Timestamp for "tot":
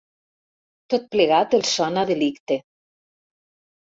0.93-1.03